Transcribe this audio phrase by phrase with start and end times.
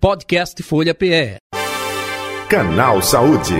[0.00, 1.36] Podcast Folha PE.
[2.48, 3.52] Canal Saúde.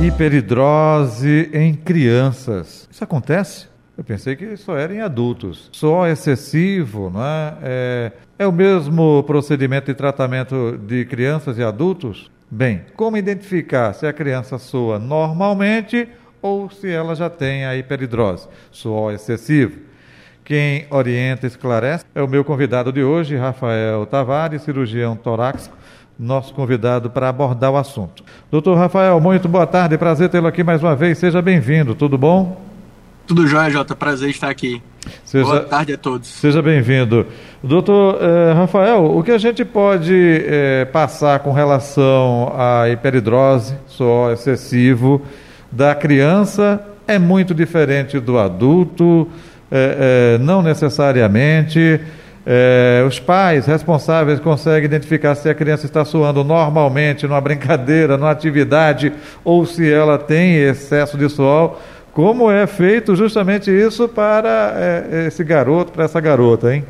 [0.00, 2.88] Hiperidrose em crianças.
[2.88, 3.66] Isso acontece?
[3.96, 5.68] Eu pensei que só era em adultos.
[5.72, 7.58] Só excessivo, não é?
[7.60, 8.12] é?
[8.38, 12.30] É o mesmo procedimento de tratamento de crianças e adultos?
[12.48, 16.08] Bem, como identificar se a criança soa normalmente
[16.40, 19.87] ou se ela já tem a hiperidrose, suor excessivo?
[20.48, 25.76] Quem orienta e esclarece é o meu convidado de hoje, Rafael Tavares, cirurgião torácico,
[26.18, 28.24] nosso convidado para abordar o assunto.
[28.50, 32.62] Doutor Rafael, muito boa tarde, prazer tê-lo aqui mais uma vez, seja bem-vindo, tudo bom?
[33.26, 34.82] Tudo jóia, Jota, prazer estar aqui.
[35.22, 36.26] Seja, boa tarde a todos.
[36.26, 37.26] Seja bem-vindo.
[37.62, 44.32] Doutor eh, Rafael, o que a gente pode eh, passar com relação à hiperidrose, suor
[44.32, 45.20] excessivo,
[45.70, 49.28] da criança é muito diferente do adulto?
[49.70, 52.00] É, é, não necessariamente.
[52.50, 58.30] É, os pais responsáveis conseguem identificar se a criança está suando normalmente numa brincadeira, numa
[58.30, 59.12] atividade,
[59.44, 61.78] ou se ela tem excesso de suor.
[62.12, 66.84] Como é feito justamente isso para é, esse garoto, para essa garota, hein?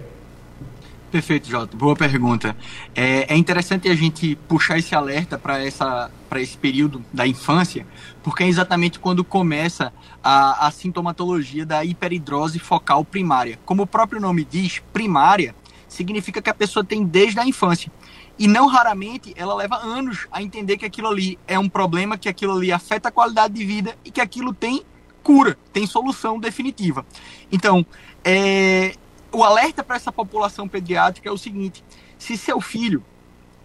[1.10, 1.74] Perfeito, Jota.
[1.74, 2.54] Boa pergunta.
[2.94, 7.86] É, é interessante a gente puxar esse alerta para esse período da infância,
[8.22, 9.90] porque é exatamente quando começa
[10.22, 13.58] a, a sintomatologia da hiperidrose focal primária.
[13.64, 15.54] Como o próprio nome diz, primária
[15.88, 17.90] significa que a pessoa tem desde a infância.
[18.38, 22.28] E não raramente ela leva anos a entender que aquilo ali é um problema, que
[22.28, 24.82] aquilo ali afeta a qualidade de vida e que aquilo tem
[25.22, 27.04] cura, tem solução definitiva.
[27.50, 27.84] Então,
[28.22, 28.94] é,
[29.32, 31.84] o alerta para essa população pediátrica é o seguinte:
[32.18, 33.04] se seu filho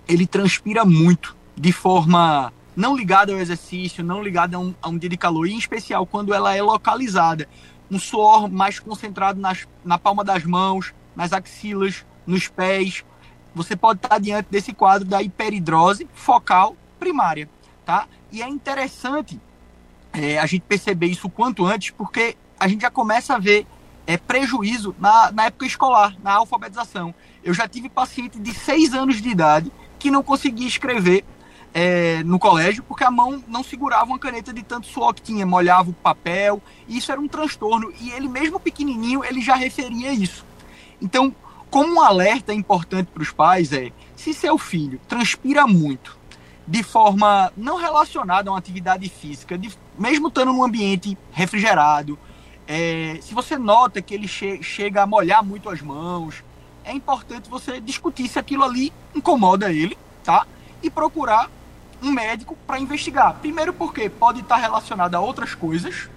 [0.08, 4.98] ele transpira muito de forma não ligada ao exercício, não ligada a um, a um
[4.98, 7.48] dia de calor, e em especial quando ela é localizada,
[7.90, 13.04] um suor mais concentrado nas, na palma das mãos, nas axilas, nos pés,
[13.54, 17.48] você pode estar diante desse quadro da hiperidrose focal primária,
[17.86, 18.08] tá?
[18.32, 19.40] E é interessante
[20.12, 23.68] é, a gente perceber isso quanto antes, porque a gente já começa a ver
[24.06, 27.14] é, prejuízo na, na época escolar, na alfabetização.
[27.44, 31.24] Eu já tive paciente de 6 anos de idade que não conseguia escrever
[31.74, 35.46] é, no colégio porque a mão não segurava uma caneta de tanto suor que tinha,
[35.46, 37.92] molhava o papel, isso era um transtorno.
[38.00, 40.46] E ele, mesmo pequenininho, ele já referia isso.
[41.02, 41.34] Então,
[41.70, 46.18] como um alerta importante para os pais é: se seu filho transpira muito,
[46.68, 52.18] de forma não relacionada a uma atividade física, de, mesmo estando num ambiente refrigerado,
[52.68, 56.44] é, se você nota que ele che chega a molhar muito as mãos,
[56.84, 60.46] é importante você discutir se aquilo ali incomoda ele, tá?
[60.82, 61.50] E procurar
[62.02, 63.36] um médico para investigar.
[63.42, 66.10] Primeiro porque pode estar relacionado a outras coisas,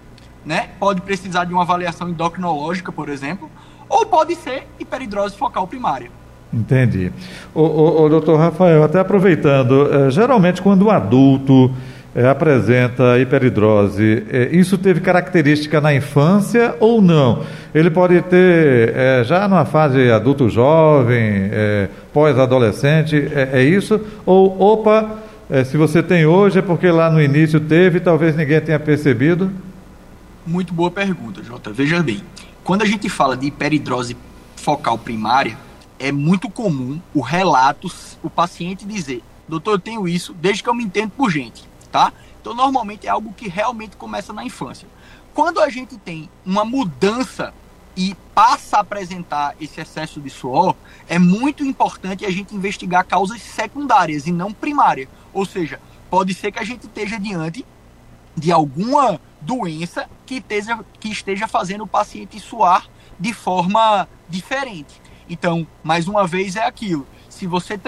[0.44, 0.70] né?
[0.78, 3.50] Pode precisar de uma avaliação endocrinológica, por exemplo,
[3.88, 6.10] ou pode ser hiperidrose focal primária.
[6.52, 7.12] Entendi.
[7.54, 11.74] O, doutor Rafael, até aproveitando, é, geralmente quando o adulto
[12.16, 17.44] é, apresenta hiperidrose, é, isso teve característica na infância ou não?
[17.74, 24.00] Ele pode ter é, já numa fase adulto jovem, é, pós-adolescente, é, é, isso?
[24.24, 25.18] Ou, opa,
[25.50, 29.52] é, se você tem hoje é porque lá no início teve, talvez ninguém tenha percebido?
[30.46, 31.70] Muito boa pergunta, Jota.
[31.70, 32.22] Veja bem,
[32.64, 34.16] quando a gente fala de hiperidrose
[34.56, 35.58] focal primária,
[35.98, 40.74] é muito comum o relato, o paciente dizer, doutor, eu tenho isso desde que eu
[40.74, 42.12] me entendo por gente tá?
[42.38, 44.86] Então, normalmente é algo que realmente começa na infância.
[45.32, 47.54] Quando a gente tem uma mudança
[47.96, 50.76] e passa a apresentar esse excesso de suor,
[51.08, 55.08] é muito importante a gente investigar causas secundárias e não primárias.
[55.32, 55.80] Ou seja,
[56.10, 57.64] pode ser que a gente esteja diante
[58.36, 62.86] de alguma doença que esteja, que esteja fazendo o paciente suar
[63.18, 65.00] de forma diferente.
[65.30, 67.06] Então, mais uma vez, é aquilo
[67.36, 67.78] se você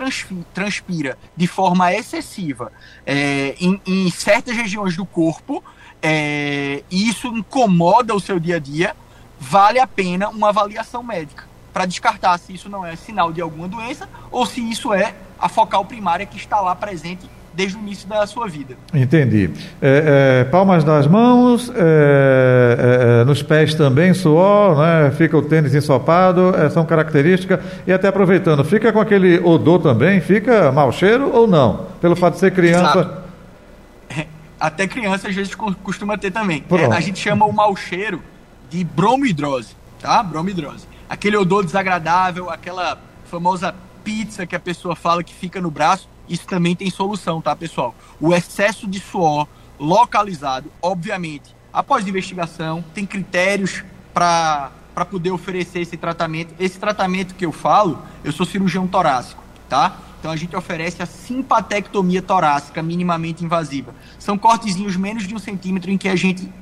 [0.52, 2.70] transpira de forma excessiva
[3.06, 5.64] é, em, em, certas regiões do corpo
[6.02, 8.94] é, e isso incomoda o seu dia a dia,
[9.40, 13.66] vale a pena uma avaliação médica para descartar se isso não é sinal de alguma
[13.66, 17.28] doença ou se isso é a focal primária que está lá presente
[17.58, 18.76] desde o início da sua vida.
[18.94, 19.50] Entendi.
[19.82, 25.10] É, é, palmas das mãos, é, é, é nos pés também, suor, né?
[25.10, 27.58] fica o tênis ensopado, é, são características.
[27.84, 31.86] E até aproveitando, fica com aquele odor também, fica mau cheiro ou não?
[32.00, 33.00] Pelo fato de ser criança.
[33.00, 34.26] Exato.
[34.60, 36.64] Até criança às vezes costuma ter também.
[36.94, 38.22] a gente chama o mau cheiro
[38.70, 40.22] de bromidrose, tá?
[40.22, 40.86] Bromidrose.
[41.10, 43.74] Aquele odor desagradável, aquela famosa
[44.04, 47.94] pizza que a pessoa fala que fica no braço isso também tem solução, tá, pessoal?
[48.20, 49.46] O excesso de suor
[49.78, 54.70] localizado, obviamente, após investigação, tem critérios para
[55.10, 56.54] poder oferecer esse tratamento.
[56.58, 59.98] Esse tratamento que eu falo, eu sou cirurgião torácico, tá?
[60.18, 63.94] Então a gente oferece a simpatectomia torácica minimamente invasiva.
[64.18, 66.52] São cortezinhos menos de um centímetro em que a gente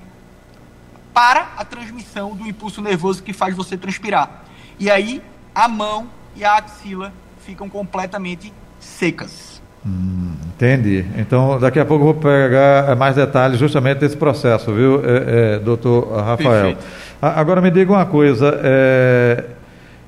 [1.15, 4.45] para a transmissão do impulso nervoso que faz você transpirar.
[4.79, 5.23] E aí
[5.55, 9.56] a mão e a axila ficam completamente secas.
[9.87, 11.05] Hum, entendi.
[11.17, 15.59] Então, daqui a pouco eu vou pegar mais detalhes justamente desse processo, viu, é, é,
[15.61, 16.75] doutor Rafael?
[16.75, 16.85] Perfeito.
[17.23, 19.45] Agora me diga uma coisa, é,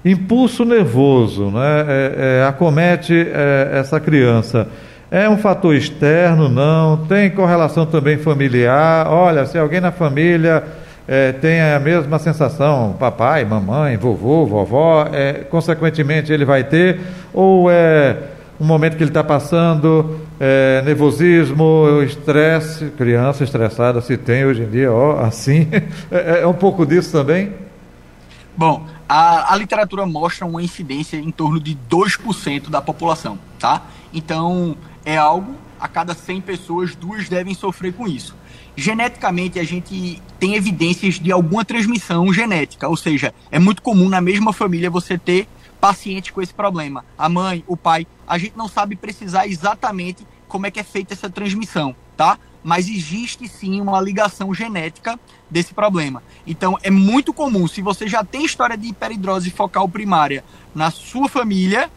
[0.04, 4.66] impulso nervoso, né, é, é, acomete é, essa criança,
[5.10, 6.98] é um fator externo, não?
[7.06, 9.06] Tem correlação também familiar?
[9.08, 10.62] Olha, se alguém na família
[11.06, 17.00] é, tem a mesma sensação, papai, mamãe, vovô, vovó, é, consequentemente ele vai ter,
[17.32, 18.16] ou é
[18.60, 24.70] um momento que ele está passando, é, nervosismo, estresse, criança estressada se tem hoje em
[24.70, 25.68] dia, ó, assim,
[26.10, 27.52] é, é, um pouco disso também?
[28.56, 33.82] Bom, a, a literatura mostra uma incidência em torno de 2% da população, tá?
[34.12, 38.34] Então, é algo, a cada 100 pessoas, duas devem sofrer com isso.
[38.76, 44.20] Geneticamente, a gente tem evidências de alguma transmissão genética, ou seja, é muito comum na
[44.20, 45.46] mesma família você ter
[45.80, 47.04] paciente com esse problema.
[47.16, 51.14] A mãe, o pai, a gente não sabe precisar exatamente como é que é feita
[51.14, 52.38] essa transmissão, tá?
[52.64, 55.18] Mas existe sim uma ligação genética
[55.50, 56.22] desse problema.
[56.46, 60.44] Então é muito comum, se você já tem história de hiperidrose focal primária
[60.74, 61.90] na sua família,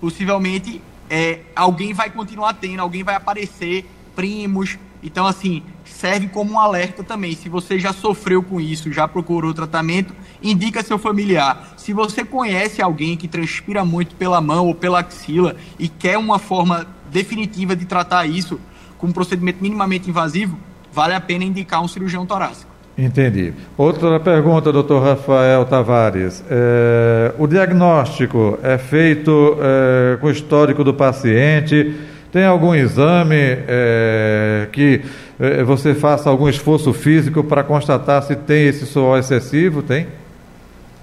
[0.00, 3.84] possivelmente é, alguém vai continuar tendo, alguém vai aparecer,
[4.14, 4.78] primos.
[5.02, 7.34] Então, assim, serve como um alerta também.
[7.34, 11.74] Se você já sofreu com isso, já procurou tratamento, indica seu familiar.
[11.76, 16.38] Se você conhece alguém que transpira muito pela mão ou pela axila e quer uma
[16.38, 18.60] forma definitiva de tratar isso
[18.98, 20.58] com um procedimento minimamente invasivo,
[20.92, 22.70] vale a pena indicar um cirurgião torácico.
[22.98, 23.54] Entendi.
[23.78, 26.44] Outra pergunta, doutor Rafael Tavares.
[26.50, 31.96] É, o diagnóstico é feito é, com o histórico do paciente?
[32.32, 35.02] Tem algum exame é, que
[35.38, 39.82] é, você faça algum esforço físico para constatar se tem esse suor excessivo?
[39.82, 40.06] Tem?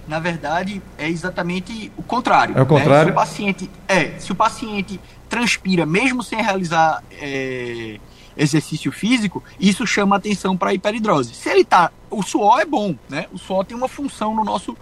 [0.08, 2.58] Na verdade, é exatamente o contrário.
[2.58, 3.08] É o contrário?
[3.08, 3.12] Né?
[3.12, 8.00] Se o paciente, é, se o paciente transpira, mesmo sem realizar é,
[8.38, 11.34] exercício físico, isso chama atenção para a hiperidrose.
[11.34, 13.26] Se ele tá, o suor é bom, né?
[13.34, 14.78] O suor tem uma função no nosso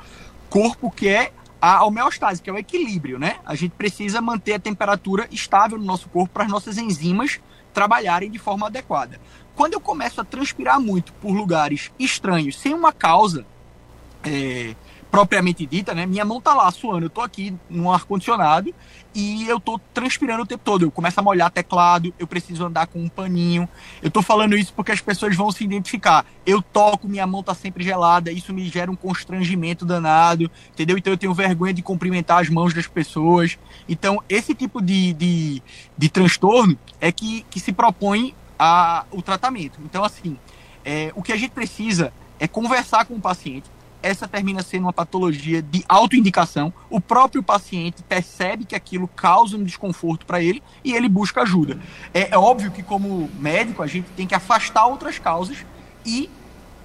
[0.47, 1.31] corpo que é
[1.65, 3.37] a homeostase, que é o equilíbrio, né?
[3.43, 7.39] A gente precisa manter a temperatura estável no nosso corpo para as nossas enzimas
[7.73, 9.19] trabalharem de forma adequada.
[9.55, 13.45] Quando eu começo a transpirar muito por lugares estranhos, sem uma causa
[14.23, 14.75] é,
[15.09, 16.05] propriamente dita, né?
[16.05, 18.73] Minha mão tá lá suando, eu tô aqui no ar condicionado
[19.15, 20.83] e eu tô transpirando o tempo todo.
[20.83, 23.67] Eu começo a molhar teclado, eu preciso andar com um paninho.
[24.03, 26.25] Eu tô falando isso porque as pessoas vão se identificar.
[26.45, 30.97] Eu toco, minha mão tá sempre gelada, isso me gera um constrangimento danado, entendeu?
[30.97, 33.57] Então eu tenho vergonha de cumprimentar as mãos das pessoas.
[33.87, 35.63] Então, esse tipo de, de,
[35.97, 39.79] de transtorno é que, que se propõe a, o tratamento.
[39.85, 40.37] Então, assim,
[40.83, 43.69] é, o que a gente precisa é conversar com o paciente,
[44.05, 46.71] essa termina sendo uma patologia de autoindicação.
[46.91, 51.79] O próprio paciente percebe que aquilo causa um desconforto para ele e ele busca ajuda.
[52.13, 55.65] É, é, óbvio que, como médico, a gente tem que afastar outras causas
[56.05, 56.29] e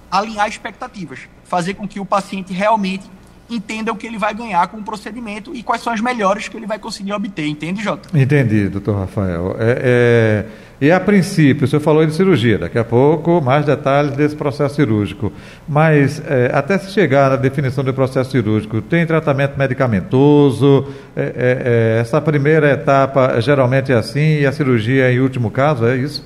[0.09, 3.05] alinhar expectativas, fazer com que o paciente realmente
[3.55, 6.57] entenda o que ele vai ganhar com o procedimento e quais são as melhores que
[6.57, 7.45] ele vai conseguir obter.
[7.47, 8.09] Entende, Jota?
[8.17, 9.55] Entendi, doutor Rafael.
[9.59, 10.71] É, é...
[10.81, 14.73] E a princípio, o senhor falou de cirurgia, daqui a pouco mais detalhes desse processo
[14.73, 15.31] cirúrgico.
[15.69, 20.91] Mas é, até se chegar na definição do processo cirúrgico, tem tratamento medicamentoso?
[21.15, 25.51] É, é, é, essa primeira etapa geralmente é assim e a cirurgia é em último
[25.51, 26.25] caso, é isso?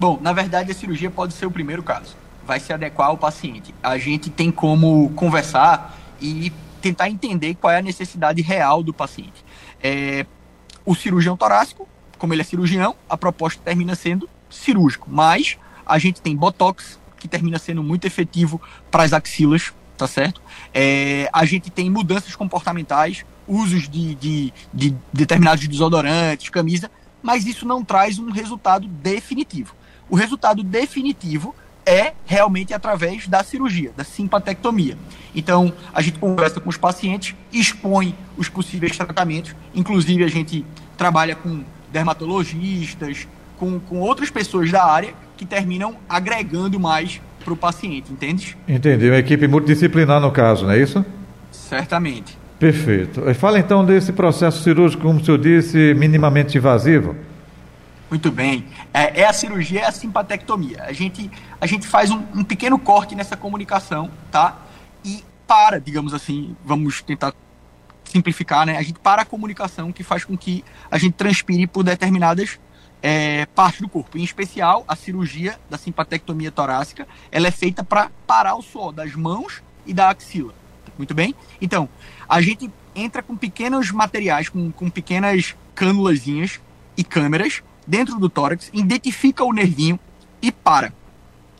[0.00, 2.16] Bom, na verdade a cirurgia pode ser o primeiro caso.
[2.46, 3.74] Vai se adequar ao paciente.
[3.82, 9.44] A gente tem como conversar e tentar entender qual é a necessidade real do paciente.
[9.82, 10.24] É,
[10.84, 11.88] o cirurgião torácico
[12.22, 15.08] como ele é cirurgião, a proposta termina sendo cirúrgico.
[15.10, 18.62] Mas a gente tem botox, que termina sendo muito efetivo
[18.92, 20.40] para as axilas, tá certo?
[20.72, 26.88] É, a gente tem mudanças comportamentais, usos de, de, de determinados desodorantes, camisa,
[27.20, 29.74] mas isso não traz um resultado definitivo.
[30.08, 31.52] O resultado definitivo
[31.84, 34.96] é realmente através da cirurgia, da simpatectomia.
[35.34, 40.64] Então, a gente conversa com os pacientes, expõe os possíveis tratamentos, inclusive a gente
[40.96, 41.62] trabalha com
[41.92, 43.26] dermatologistas,
[43.58, 48.56] com, com outras pessoas da área que terminam agregando mais para o paciente, entende?
[48.68, 49.08] Entendi.
[49.08, 51.04] Uma equipe multidisciplinar no caso, não é isso?
[51.50, 52.38] Certamente.
[52.58, 53.22] Perfeito.
[53.34, 57.16] Fala então desse processo cirúrgico, como o senhor disse, minimamente invasivo.
[58.12, 58.66] Muito bem.
[58.92, 60.82] É, é a cirurgia, é a simpatectomia.
[60.84, 64.60] A gente, a gente faz um, um pequeno corte nessa comunicação, tá?
[65.02, 67.32] E para, digamos assim, vamos tentar
[68.04, 68.76] simplificar, né?
[68.76, 72.60] A gente para a comunicação que faz com que a gente transpire por determinadas
[73.00, 74.18] é, partes do corpo.
[74.18, 79.14] Em especial, a cirurgia da simpatectomia torácica, ela é feita para parar o suor das
[79.14, 80.52] mãos e da axila.
[80.98, 81.34] Muito bem?
[81.62, 81.88] Então,
[82.28, 86.60] a gente entra com pequenos materiais, com, com pequenas cânulazinhas
[86.94, 89.98] e câmeras dentro do tórax, identifica o nervinho
[90.40, 90.92] e para.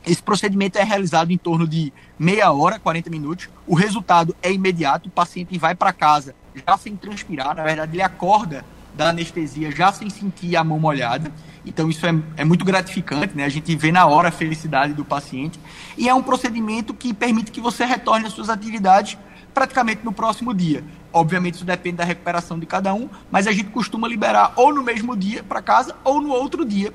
[0.05, 3.49] Esse procedimento é realizado em torno de meia hora, 40 minutos.
[3.67, 6.35] O resultado é imediato, o paciente vai para casa
[6.67, 8.65] já sem transpirar, na verdade ele acorda
[8.95, 11.33] da anestesia já sem sentir a mão molhada.
[11.65, 13.45] Então isso é, é muito gratificante, né?
[13.45, 15.59] A gente vê na hora a felicidade do paciente.
[15.97, 19.17] E é um procedimento que permite que você retorne às suas atividades
[19.55, 20.83] praticamente no próximo dia.
[21.13, 24.83] Obviamente isso depende da recuperação de cada um, mas a gente costuma liberar ou no
[24.83, 26.93] mesmo dia para casa ou no outro dia,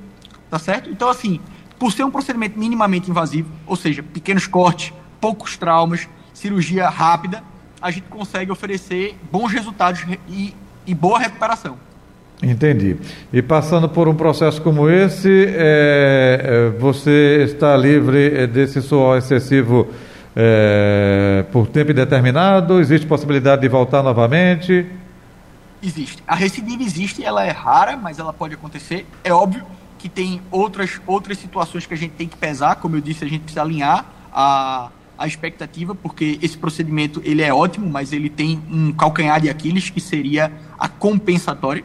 [0.49, 0.89] tá certo?
[0.89, 1.39] Então assim,
[1.77, 7.43] por ser um procedimento minimamente invasivo, ou seja, pequenos cortes, poucos traumas, cirurgia rápida,
[7.81, 10.53] a gente consegue oferecer bons resultados e,
[10.85, 11.77] e boa recuperação.
[12.41, 12.97] Entendi.
[13.33, 19.87] E passando por um processo como esse, é, você está livre desse suor excessivo
[20.39, 22.79] é, por tempo indeterminado?
[22.79, 24.85] Existe possibilidade de voltar novamente?
[25.81, 26.21] Existe.
[26.27, 29.07] A recidiva existe, ela é rara, mas ela pode acontecer.
[29.23, 29.65] É óbvio
[29.97, 33.27] que tem outras, outras situações que a gente tem que pesar, como eu disse, a
[33.27, 38.61] gente precisa alinhar a, a expectativa, porque esse procedimento ele é ótimo, mas ele tem
[38.69, 41.83] um calcanhar de Aquiles que seria a compensatória,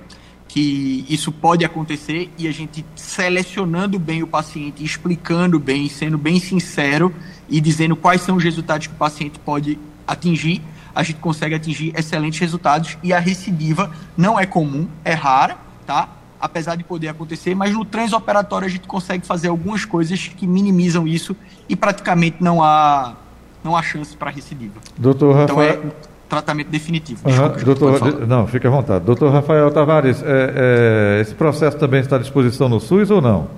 [0.52, 6.38] que isso pode acontecer e a gente selecionando bem o paciente, explicando bem, sendo bem
[6.38, 7.10] sincero
[7.48, 10.60] e dizendo quais são os resultados que o paciente pode atingir,
[10.94, 15.56] a gente consegue atingir excelentes resultados e a recidiva não é comum, é rara,
[15.86, 16.06] tá?
[16.38, 21.08] apesar de poder acontecer, mas no transoperatório a gente consegue fazer algumas coisas que minimizam
[21.08, 21.34] isso
[21.66, 23.14] e praticamente não há,
[23.64, 24.80] não há chance para recidiva.
[24.98, 25.44] Doutor Rafael...
[25.44, 27.28] Então é tratamento definitivo.
[27.28, 29.04] Uhum, doutor, não, fica à vontade.
[29.04, 33.50] Doutor Rafael Tavares, é, é, esse processo também está à disposição no SUS ou não?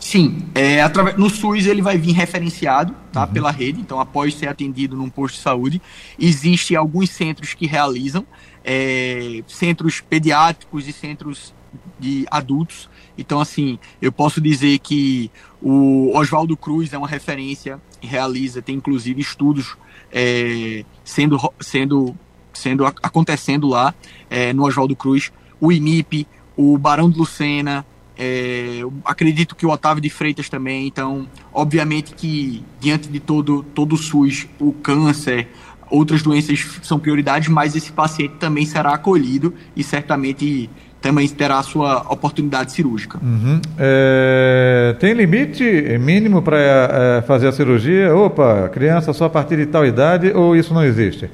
[0.00, 3.32] Sim, é, através, no SUS ele vai vir referenciado tá, uhum.
[3.34, 5.82] pela rede, então após ser atendido num posto de saúde,
[6.18, 8.24] existem alguns centros que realizam,
[8.64, 11.52] é, centros pediátricos e centros
[12.00, 12.88] de adultos.
[13.18, 19.20] Então, assim, eu posso dizer que o Oswaldo Cruz é uma referência, realiza, tem inclusive
[19.20, 19.76] estudos
[20.14, 22.16] é, sendo, sendo,
[22.52, 23.92] sendo acontecendo lá
[24.30, 25.32] é, no Oswaldo Cruz.
[25.60, 27.84] O IMIP, o Barão de Lucena,
[28.16, 30.86] é, acredito que o Otávio de Freitas também.
[30.86, 35.48] Então, obviamente que diante de todo, todo o SUS, o câncer,
[35.90, 40.70] outras doenças são prioridades, mas esse paciente também será acolhido e certamente
[41.04, 43.18] também terá a sua oportunidade cirúrgica.
[43.22, 43.60] Uhum.
[43.76, 45.62] É, tem limite
[46.00, 48.16] mínimo para é, fazer a cirurgia?
[48.16, 51.28] Opa, criança só a partir de tal idade ou isso não existe?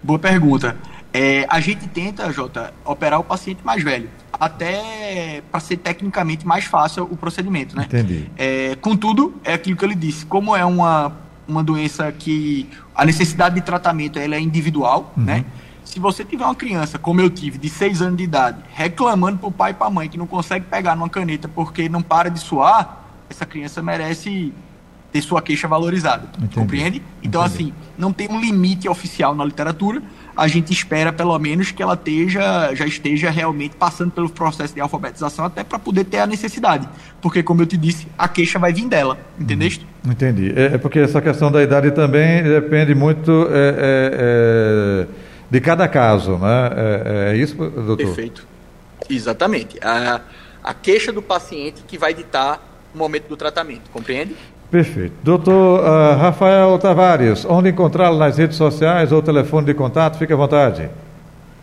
[0.00, 0.76] Boa pergunta.
[1.12, 6.64] É, a gente tenta, Jota, operar o paciente mais velho, até para ser tecnicamente mais
[6.64, 7.86] fácil o procedimento, né?
[7.88, 8.30] Entendi.
[8.38, 11.12] É, contudo, é aquilo que ele disse, como é uma,
[11.48, 15.24] uma doença que a necessidade de tratamento ela é individual, uhum.
[15.24, 15.44] né?
[15.84, 19.50] Se você tiver uma criança, como eu tive, de 6 anos de idade, reclamando pro
[19.50, 23.04] pai e pra mãe que não consegue pegar numa caneta porque não para de suar,
[23.28, 24.52] essa criança merece
[25.12, 26.28] ter sua queixa valorizada.
[26.38, 26.54] Entendi.
[26.54, 27.02] Compreende?
[27.22, 27.64] Então, Entendi.
[27.64, 30.02] assim, não tem um limite oficial na literatura.
[30.34, 34.80] A gente espera, pelo menos, que ela esteja, já esteja realmente passando pelo processo de
[34.80, 36.88] alfabetização até para poder ter a necessidade.
[37.20, 39.18] Porque, como eu te disse, a queixa vai vir dela.
[39.38, 39.86] Entendeste?
[40.04, 40.50] Hum, entendi.
[40.56, 43.30] É, é porque essa questão da idade também depende muito.
[43.50, 45.21] É, é, é
[45.52, 46.70] de cada caso, né?
[46.74, 47.98] É, é isso, doutor?
[47.98, 48.46] Perfeito.
[49.10, 49.78] Exatamente.
[49.82, 50.22] A,
[50.64, 52.58] a queixa do paciente que vai ditar
[52.94, 54.34] o momento do tratamento, compreende?
[54.70, 55.12] Perfeito.
[55.22, 60.16] Doutor uh, Rafael Tavares, onde encontrá-lo nas redes sociais ou telefone de contato?
[60.16, 60.88] Fique à vontade.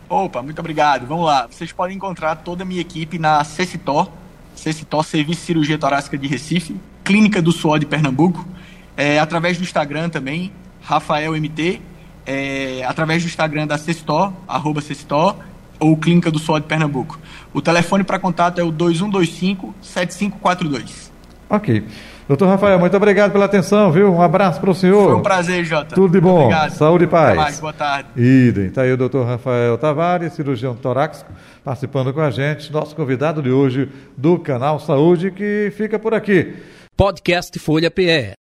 [0.08, 1.08] Opa, muito obrigado.
[1.08, 1.48] Vamos lá.
[1.50, 4.08] Vocês podem encontrar toda a minha equipe na Cecitor,
[4.53, 8.48] Cecitor Serviço de Cirurgia Torácica de Recife, Clínica do Suor de Pernambuco,
[8.96, 11.81] é, através do Instagram também, Rafael MT,
[12.29, 15.36] é, através do Instagram da Cestor, arroba Cestor,
[15.79, 17.17] ou Clínica do Sol de Pernambuco.
[17.51, 21.09] O telefone para contato é o 2125-7542.
[21.50, 21.83] Ok.
[22.27, 24.13] Doutor Rafael, muito obrigado pela atenção, viu?
[24.13, 25.05] Um abraço para o senhor.
[25.05, 25.95] Foi um prazer, Jota.
[25.95, 26.43] Tudo de bom.
[26.43, 26.74] Obrigado.
[26.74, 27.31] Saúde e paz.
[27.31, 28.09] Até mais, boa tarde.
[28.15, 28.67] Idem.
[28.67, 31.31] Está aí o doutor Rafael Tavares, cirurgião torácico,
[31.63, 36.53] participando com a gente, nosso convidado de hoje do Canal Saúde, que fica por aqui.
[36.95, 38.33] Podcast Folha PE.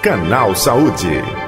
[0.00, 1.45] Canal Saúde.